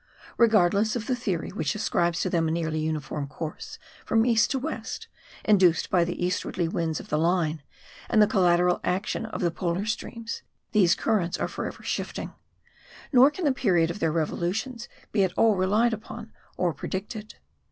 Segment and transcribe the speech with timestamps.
[0.39, 4.57] Regardless of the theory which ascribes to them a nearly uniform course from east to
[4.57, 5.07] west,
[5.45, 7.61] induced by the eastwardly winds of the Line,
[8.09, 10.41] and the collateral action of the Polar streams;
[10.71, 12.33] these currents are forever shifting.
[13.13, 17.35] Nor can the period of their revolutions be at all relied upon or predicted.